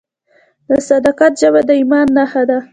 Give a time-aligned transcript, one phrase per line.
[0.67, 2.57] د صداقت ژبه د ایمان نښه ده.